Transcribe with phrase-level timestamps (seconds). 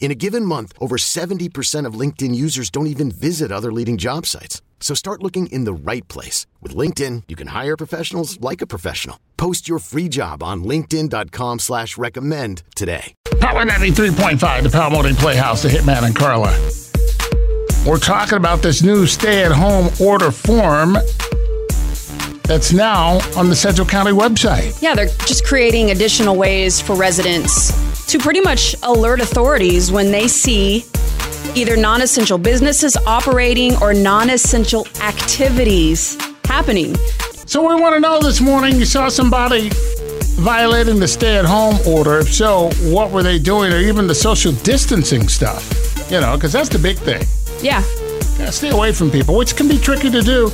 [0.00, 4.24] In a given month, over 70% of LinkedIn users don't even visit other leading job
[4.24, 4.62] sites.
[4.80, 6.46] So start looking in the right place.
[6.62, 9.18] With LinkedIn, you can hire professionals like a professional.
[9.36, 13.12] Post your free job on linkedin.com slash recommend today.
[13.40, 16.56] Power 93.5, the Power Morning Playhouse, the Hitman and Carla.
[17.86, 20.96] We're talking about this new stay-at-home order form
[22.44, 24.80] that's now on the Central County website.
[24.80, 30.26] Yeah, they're just creating additional ways for residents to pretty much alert authorities when they
[30.26, 30.84] see
[31.54, 36.96] either non essential businesses operating or non essential activities happening.
[37.46, 39.70] So we want to know this morning you saw somebody
[40.40, 42.18] violating the stay at home order.
[42.18, 46.10] If so, what were they doing, or even the social distancing stuff?
[46.10, 47.22] You know, because that's the big thing.
[47.60, 47.82] Yeah.
[48.38, 50.50] Gotta stay away from people, which can be tricky to do.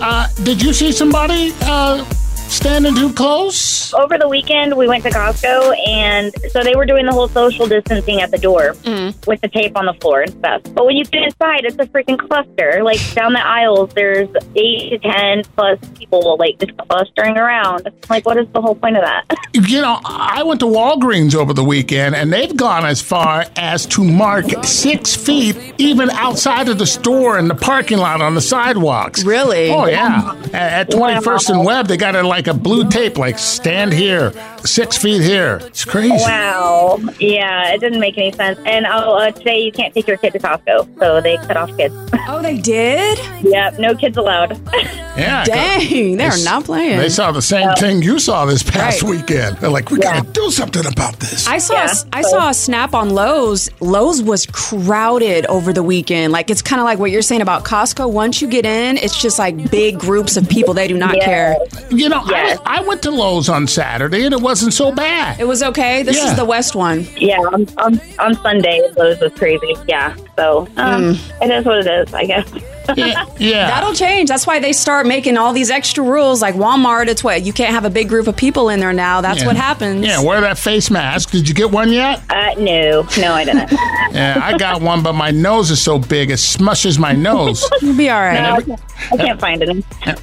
[0.00, 2.04] Uh, did you see somebody uh,
[2.50, 3.92] standing too close?
[3.94, 7.66] Over the weekend, we went to Costco, and so they were doing the whole social
[7.66, 9.18] distancing at the door mm-hmm.
[9.26, 10.62] with the tape on the floor and stuff.
[10.74, 12.82] But when you get inside, it's a freaking cluster.
[12.82, 17.88] Like down the aisles, there's eight to ten plus people like just clustering around.
[18.08, 19.24] Like, what is the whole point of that?
[19.54, 23.86] You know, I went to Walgreens over the weekend, and they've gone as far as
[23.86, 28.40] to mark six feet even outside of the store in the parking lot on the
[28.40, 29.24] sidewalks.
[29.24, 29.70] Really?
[29.70, 30.34] Oh yeah.
[30.52, 34.32] At, at 21st and Webb, they got it like a blue tape, like stand here,
[34.64, 35.60] six feet here.
[35.64, 36.10] It's crazy.
[36.12, 36.98] wow.
[37.18, 38.58] Yeah, it didn't make any sense.
[38.64, 41.76] And oh, uh, today you can't take your kid to Costco, so they cut off
[41.76, 41.94] kids.
[42.30, 43.18] Oh, they did?
[43.42, 44.60] yep, no kids allowed.
[45.18, 45.42] Yeah.
[45.42, 46.98] Dang, they're They- not playing.
[46.98, 49.10] They saw the same thing you saw this past Right.
[49.10, 49.56] weekend.
[49.56, 50.20] They're like, we Yeah.
[50.20, 51.48] gotta do something about this.
[51.48, 53.68] I saw Yeah, I so- saw a snap on Lowe's.
[53.80, 56.32] Lowe's was crowded over the weekend.
[56.32, 58.08] Like it's kind of like what you're saying about Costco.
[58.12, 60.72] Once you get in, it's just like big groups of people.
[60.72, 61.24] They do not Yeah.
[61.24, 61.56] care.
[61.90, 62.58] you know, Yes.
[62.66, 65.38] I, I went to Lowe's on Saturday, and it wasn't so bad.
[65.40, 66.02] It was okay.
[66.02, 66.30] This Yeah.
[66.30, 67.06] is the West one.
[67.16, 69.74] Yeah, on, on, on Sunday, Lowe's was crazy.
[69.86, 72.48] Yeah, so um, it is what it is, I guess.
[72.96, 73.24] Yeah.
[73.38, 73.68] yeah.
[73.70, 74.28] That'll change.
[74.28, 76.40] That's why they start making all these extra rules.
[76.42, 79.20] Like Walmart, it's what you can't have a big group of people in there now.
[79.20, 79.46] That's Yeah.
[79.46, 80.04] what happens.
[80.06, 81.30] Yeah, wear that face mask.
[81.30, 82.22] Did you get one yet?
[82.30, 83.72] Uh, no, no, I didn't.
[84.10, 87.68] Yeah, I got one, but my nose is so big it smushes my nose.
[87.82, 88.40] You'll be all right.
[88.40, 88.80] No, I can't,
[89.12, 89.68] I can't find it.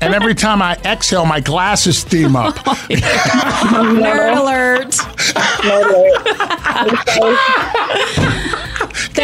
[0.00, 2.54] and every time I exhale, my glasses steam up.
[2.64, 4.92] Nerd alert.
[5.62, 5.88] Nerd
[7.20, 8.32] alert.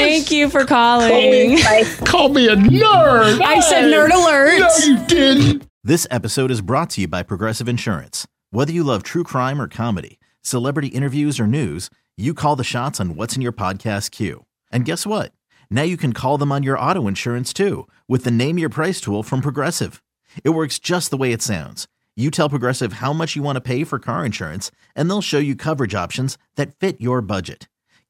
[0.03, 1.59] Thank you for calling.
[2.05, 3.41] Call me a nerd.
[3.41, 4.59] I said nerd alert.
[4.59, 5.69] No, you didn't.
[5.85, 8.27] This episode is brought to you by Progressive Insurance.
[8.51, 13.01] Whether you love true crime or comedy, celebrity interviews or news, you call the shots
[13.01, 14.45] on what's in your podcast queue.
[14.73, 15.33] And guess what?
[15.71, 19.01] Now you can call them on your auto insurance too with the Name Your Price
[19.01, 20.03] tool from Progressive.
[20.45, 21.87] It works just the way it sounds.
[22.17, 25.39] You tell Progressive how much you want to pay for car insurance, and they'll show
[25.39, 27.69] you coverage options that fit your budget.